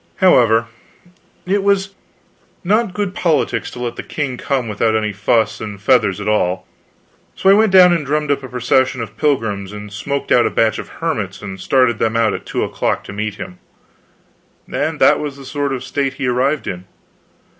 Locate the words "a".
8.41-8.47, 10.47-10.49